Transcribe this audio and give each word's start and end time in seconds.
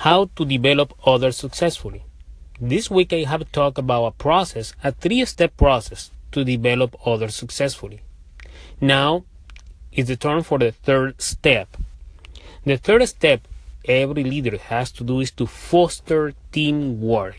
how 0.00 0.30
to 0.34 0.46
develop 0.46 0.94
others 1.04 1.36
successfully. 1.36 2.02
This 2.58 2.90
week 2.90 3.12
I 3.12 3.24
have 3.24 3.52
talked 3.52 3.76
about 3.76 4.06
a 4.06 4.10
process, 4.12 4.72
a 4.82 4.92
three 4.92 5.22
step 5.26 5.54
process 5.58 6.10
to 6.32 6.42
develop 6.42 6.96
others 7.04 7.36
successfully. 7.36 8.00
Now 8.80 9.24
is 9.92 10.08
the 10.08 10.16
turn 10.16 10.42
for 10.42 10.58
the 10.58 10.72
third 10.72 11.20
step. 11.20 11.76
The 12.64 12.78
third 12.78 13.06
step 13.08 13.46
every 13.84 14.24
leader 14.24 14.56
has 14.56 14.90
to 14.92 15.04
do 15.04 15.20
is 15.20 15.32
to 15.32 15.46
foster 15.46 16.32
teamwork. 16.50 17.36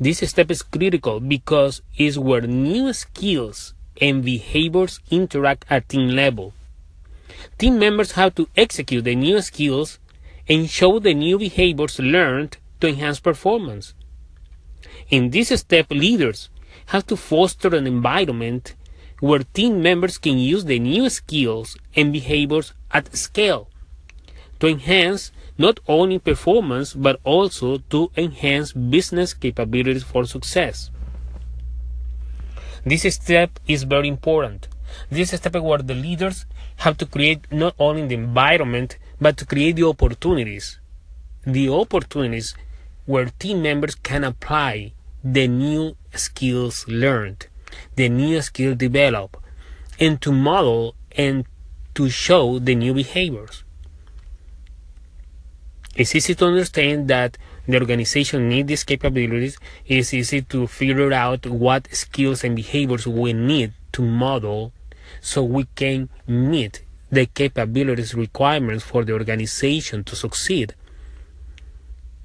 This 0.00 0.18
step 0.28 0.50
is 0.50 0.62
critical 0.62 1.20
because 1.20 1.80
it's 1.96 2.18
where 2.18 2.40
new 2.40 2.92
skills 2.92 3.72
and 4.00 4.24
behaviors 4.24 4.98
interact 5.12 5.64
at 5.70 5.88
team 5.88 6.08
level. 6.08 6.54
Team 7.56 7.78
members 7.78 8.12
have 8.12 8.34
to 8.34 8.48
execute 8.56 9.04
the 9.04 9.14
new 9.14 9.40
skills 9.42 9.99
and 10.50 10.68
show 10.68 10.98
the 10.98 11.14
new 11.14 11.38
behaviors 11.38 12.00
learned 12.00 12.58
to 12.80 12.88
enhance 12.88 13.20
performance. 13.20 13.94
In 15.08 15.30
this 15.30 15.48
step, 15.50 15.86
leaders 15.90 16.50
have 16.86 17.06
to 17.06 17.16
foster 17.16 17.68
an 17.74 17.86
environment 17.86 18.74
where 19.20 19.44
team 19.54 19.80
members 19.80 20.18
can 20.18 20.38
use 20.38 20.64
the 20.64 20.80
new 20.80 21.08
skills 21.08 21.76
and 21.94 22.12
behaviors 22.12 22.72
at 22.90 23.14
scale 23.16 23.68
to 24.58 24.66
enhance 24.66 25.30
not 25.56 25.78
only 25.86 26.18
performance 26.18 26.94
but 26.94 27.20
also 27.22 27.78
to 27.90 28.10
enhance 28.16 28.72
business 28.72 29.34
capabilities 29.34 30.02
for 30.02 30.24
success. 30.24 30.90
This 32.84 33.02
step 33.14 33.60
is 33.68 33.84
very 33.84 34.08
important. 34.08 34.68
This 35.10 35.30
step 35.30 35.54
where 35.54 35.78
the 35.78 35.94
leaders 35.94 36.46
have 36.78 36.96
to 36.98 37.06
create 37.06 37.40
not 37.52 37.74
only 37.78 38.06
the 38.06 38.14
environment 38.14 38.98
but 39.20 39.36
to 39.36 39.44
create 39.44 39.76
the 39.76 39.86
opportunities. 39.86 40.78
The 41.44 41.68
opportunities 41.68 42.54
where 43.06 43.26
team 43.38 43.62
members 43.62 43.94
can 43.94 44.24
apply 44.24 44.92
the 45.22 45.46
new 45.48 45.96
skills 46.14 46.86
learned, 46.88 47.46
the 47.96 48.08
new 48.08 48.40
skills 48.40 48.76
developed, 48.76 49.36
and 49.98 50.20
to 50.22 50.32
model 50.32 50.94
and 51.16 51.44
to 51.94 52.08
show 52.08 52.58
the 52.58 52.74
new 52.74 52.94
behaviors. 52.94 53.64
It's 55.96 56.14
easy 56.14 56.34
to 56.36 56.46
understand 56.46 57.08
that 57.08 57.36
the 57.66 57.78
organization 57.78 58.48
needs 58.48 58.68
these 58.68 58.84
capabilities. 58.84 59.58
It's 59.86 60.14
easy 60.14 60.42
to 60.42 60.66
figure 60.66 61.12
out 61.12 61.46
what 61.46 61.88
skills 61.94 62.44
and 62.44 62.56
behaviors 62.56 63.06
we 63.06 63.32
need 63.32 63.72
to 63.92 64.02
model 64.02 64.72
so 65.20 65.42
we 65.42 65.64
can 65.74 66.08
meet 66.26 66.82
the 67.10 67.26
capabilities 67.26 68.14
requirements 68.14 68.84
for 68.84 69.04
the 69.04 69.12
organization 69.12 70.04
to 70.04 70.14
succeed. 70.14 70.74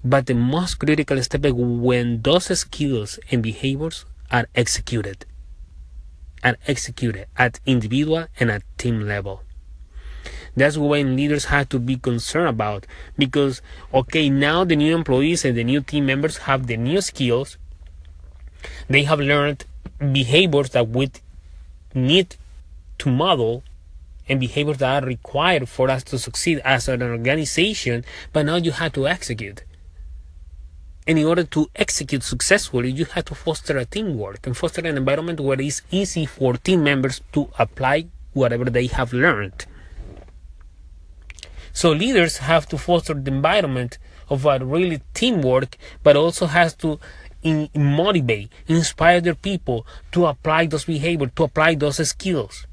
But 0.04 0.28
the 0.28 0.36
most 0.36 0.76
critical 0.76 1.22
step 1.24 1.46
is 1.46 1.54
when 1.54 2.22
those 2.22 2.58
skills 2.60 3.20
and 3.32 3.42
behaviors 3.42 4.06
are 4.30 4.48
executed, 4.54 5.26
are 6.44 6.58
executed 6.68 7.28
at 7.38 7.60
individual 7.66 8.28
and 8.40 8.52
at 8.52 8.64
team 8.78 9.02
level. 9.02 9.42
That's 10.56 10.78
when 10.78 11.16
leaders 11.16 11.46
have 11.46 11.70
to 11.70 11.80
be 11.80 11.98
concerned 11.98 12.48
about 12.48 12.86
because, 13.18 13.62
okay, 13.94 14.30
now 14.30 14.64
the 14.64 14.76
new 14.76 14.96
employees 14.96 15.44
and 15.44 15.58
the 15.58 15.64
new 15.64 15.82
team 15.82 16.06
members 16.06 16.38
have 16.38 16.68
the 16.68 16.78
new 16.78 17.02
skills. 17.02 17.58
They 18.88 19.04
have 19.04 19.20
learned 19.20 19.66
behaviors 20.00 20.70
that 20.70 20.88
we 20.90 21.12
need 21.94 22.36
to 23.00 23.10
model 23.10 23.64
and 24.28 24.40
behaviors 24.40 24.78
that 24.78 25.04
are 25.04 25.08
required 25.08 25.70
for 25.70 25.90
us 25.90 26.04
to 26.06 26.20
succeed 26.20 26.60
as 26.64 26.88
an 26.88 27.02
organization, 27.02 28.04
but 28.34 28.46
now 28.46 28.56
you 28.56 28.72
have 28.72 28.94
to 28.94 29.08
execute. 29.08 29.64
And 31.08 31.20
in 31.20 31.26
order 31.26 31.44
to 31.44 31.70
execute 31.76 32.24
successfully, 32.24 32.92
you 32.92 33.06
have 33.06 33.26
to 33.26 33.36
foster 33.36 33.78
a 33.78 33.86
teamwork 33.86 34.48
and 34.48 34.58
foster 34.58 34.82
an 34.82 34.98
environment 34.98 35.40
where 35.40 35.62
it's 35.62 35.84
easy 35.92 36.26
for 36.26 36.54
team 36.54 36.84
members 36.84 37.22
to 37.34 37.50
apply 37.60 38.08
whatever 38.34 38.66
they 38.66 38.88
have 38.88 39.14
learned. 39.14 39.66
So 41.74 41.92
leaders 41.92 42.38
have 42.38 42.68
to 42.70 42.78
foster 42.78 43.14
the 43.14 43.32
environment 43.32 43.98
of 44.30 44.46
a 44.46 44.58
really 44.60 45.02
teamwork, 45.14 45.78
but 46.02 46.16
also 46.16 46.48
has 46.48 46.74
to 46.76 47.00
in, 47.44 47.70
motivate, 47.76 48.50
inspire 48.68 49.22
their 49.22 49.36
people 49.36 49.86
to 50.12 50.26
apply 50.26 50.66
those 50.66 50.86
behaviors, 50.86 51.32
to 51.36 51.44
apply 51.44 51.76
those 51.76 52.06
skills. 52.08 52.66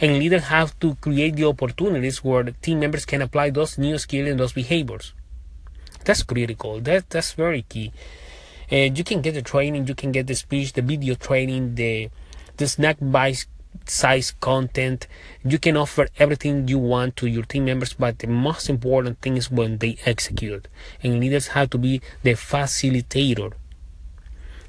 And 0.00 0.18
leaders 0.18 0.44
have 0.44 0.78
to 0.80 0.94
create 0.96 1.36
the 1.36 1.46
opportunities 1.46 2.22
where 2.22 2.44
the 2.44 2.52
team 2.52 2.80
members 2.80 3.04
can 3.04 3.20
apply 3.20 3.50
those 3.50 3.78
new 3.78 3.98
skills 3.98 4.28
and 4.28 4.38
those 4.38 4.52
behaviors. 4.52 5.12
That's 6.04 6.22
critical. 6.22 6.80
That 6.80 7.10
that's 7.10 7.32
very 7.32 7.62
key. 7.62 7.92
And 8.70 8.96
you 8.96 9.02
can 9.02 9.22
get 9.22 9.34
the 9.34 9.42
training, 9.42 9.88
you 9.88 9.94
can 9.94 10.12
get 10.12 10.26
the 10.26 10.34
speech, 10.34 10.74
the 10.74 10.82
video 10.82 11.14
training, 11.14 11.74
the 11.74 12.10
the 12.58 12.68
snack 12.68 12.98
bite 13.00 13.46
size 13.86 14.32
content. 14.40 15.08
You 15.44 15.58
can 15.58 15.76
offer 15.76 16.08
everything 16.18 16.68
you 16.68 16.78
want 16.78 17.16
to 17.16 17.26
your 17.26 17.44
team 17.44 17.64
members, 17.64 17.92
but 17.92 18.20
the 18.20 18.26
most 18.26 18.68
important 18.68 19.20
thing 19.20 19.36
is 19.36 19.50
when 19.50 19.78
they 19.78 19.98
execute. 20.06 20.68
And 21.02 21.20
leaders 21.20 21.48
have 21.48 21.70
to 21.70 21.78
be 21.78 22.00
the 22.22 22.34
facilitator. 22.34 23.52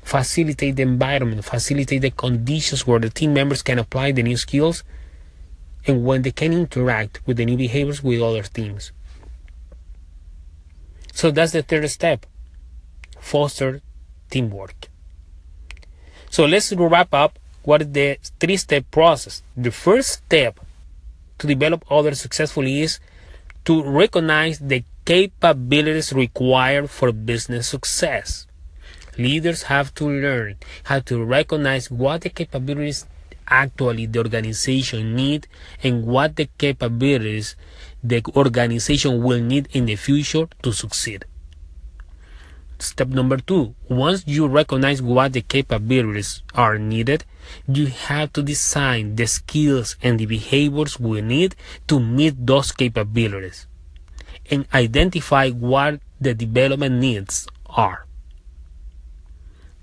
Facilitate 0.01 0.77
the 0.77 0.83
environment, 0.83 1.45
facilitate 1.45 2.01
the 2.01 2.09
conditions 2.09 2.87
where 2.87 2.99
the 2.99 3.09
team 3.09 3.33
members 3.33 3.61
can 3.61 3.77
apply 3.77 4.11
the 4.11 4.23
new 4.23 4.37
skills 4.37 4.83
and 5.85 6.05
when 6.05 6.21
they 6.21 6.31
can 6.31 6.53
interact 6.53 7.21
with 7.25 7.37
the 7.37 7.45
new 7.45 7.57
behaviors 7.57 8.03
with 8.03 8.21
other 8.21 8.43
teams. 8.43 8.91
So 11.13 11.31
that's 11.31 11.51
the 11.51 11.63
third 11.63 11.89
step 11.89 12.25
foster 13.19 13.81
teamwork. 14.29 14.89
So 16.29 16.45
let's 16.45 16.71
wrap 16.73 17.13
up 17.13 17.39
what 17.63 17.81
is 17.81 17.91
the 17.91 18.17
three 18.39 18.57
step 18.57 18.89
process. 18.91 19.43
The 19.57 19.71
first 19.71 20.09
step 20.23 20.59
to 21.39 21.47
develop 21.47 21.83
others 21.91 22.21
successfully 22.21 22.81
is 22.81 22.99
to 23.65 23.83
recognize 23.83 24.59
the 24.59 24.83
capabilities 25.05 26.13
required 26.13 26.89
for 26.89 27.11
business 27.11 27.67
success. 27.67 28.47
Leaders 29.17 29.63
have 29.63 29.93
to 29.95 30.07
learn 30.07 30.55
how 30.83 30.99
to 31.01 31.23
recognize 31.23 31.91
what 31.91 32.21
the 32.21 32.29
capabilities 32.29 33.05
actually 33.47 34.05
the 34.05 34.19
organization 34.19 35.15
need 35.15 35.47
and 35.83 36.05
what 36.05 36.35
the 36.35 36.47
capabilities 36.57 37.55
the 38.03 38.23
organization 38.35 39.21
will 39.21 39.41
need 39.41 39.67
in 39.71 39.85
the 39.85 39.95
future 39.95 40.47
to 40.61 40.71
succeed. 40.71 41.25
Step 42.79 43.09
number 43.09 43.35
two, 43.35 43.75
once 43.89 44.23
you 44.25 44.47
recognize 44.47 45.01
what 45.01 45.33
the 45.33 45.41
capabilities 45.41 46.43
are 46.55 46.77
needed, 46.77 47.25
you 47.67 47.87
have 47.87 48.31
to 48.31 48.41
design 48.41 49.17
the 49.17 49.27
skills 49.27 49.97
and 50.01 50.17
the 50.17 50.25
behaviors 50.25 50.97
we 50.97 51.19
need 51.19 51.55
to 51.87 51.99
meet 51.99 52.47
those 52.47 52.71
capabilities 52.71 53.67
and 54.49 54.65
identify 54.73 55.49
what 55.49 55.99
the 56.21 56.33
development 56.33 56.95
needs 56.95 57.47
are. 57.65 58.05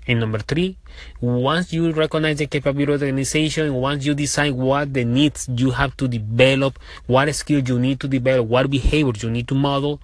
And 0.07 0.21
number 0.21 0.39
three, 0.39 0.77
once 1.19 1.73
you 1.73 1.91
recognize 1.91 2.37
the 2.37 2.47
capability 2.47 2.93
of 2.93 2.99
the 3.01 3.05
organization, 3.07 3.73
once 3.73 4.05
you 4.05 4.15
decide 4.15 4.53
what 4.53 4.93
the 4.93 5.03
needs 5.03 5.49
you 5.53 5.71
have 5.71 5.97
to 5.97 6.07
develop, 6.07 6.79
what 7.07 7.33
skills 7.35 7.67
you 7.67 7.77
need 7.77 7.99
to 7.99 8.07
develop, 8.07 8.47
what 8.47 8.69
behaviors 8.69 9.21
you 9.21 9.29
need 9.29 9.49
to 9.49 9.55
model, 9.55 9.99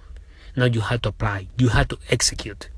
now 0.57 0.65
you 0.65 0.81
have 0.81 1.01
to 1.03 1.09
apply. 1.09 1.47
You 1.57 1.69
have 1.69 1.87
to 1.87 1.97
execute. 2.09 2.69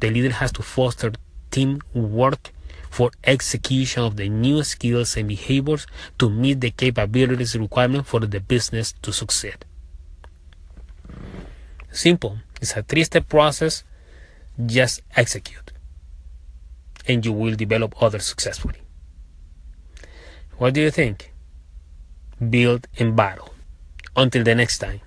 The 0.00 0.10
leader 0.10 0.30
has 0.30 0.52
to 0.52 0.62
foster 0.62 1.12
teamwork 1.50 2.52
for 2.90 3.10
execution 3.24 4.02
of 4.02 4.16
the 4.16 4.28
new 4.28 4.62
skills 4.62 5.16
and 5.16 5.26
behaviors 5.26 5.86
to 6.18 6.28
meet 6.28 6.60
the 6.60 6.70
capabilities 6.70 7.56
requirement 7.56 8.06
for 8.06 8.20
the 8.20 8.40
business 8.40 8.92
to 9.00 9.12
succeed. 9.12 9.64
Simple. 11.90 12.38
It's 12.60 12.76
a 12.76 12.82
three-step 12.82 13.28
process. 13.28 13.84
Just 14.66 15.00
execute. 15.16 15.71
And 17.06 17.24
you 17.26 17.32
will 17.32 17.54
develop 17.54 18.00
others 18.02 18.24
successfully. 18.24 18.80
What 20.58 20.74
do 20.74 20.80
you 20.80 20.90
think? 20.90 21.32
Build 22.50 22.86
and 22.98 23.16
battle. 23.16 23.54
Until 24.14 24.44
the 24.44 24.54
next 24.54 24.78
time. 24.78 25.00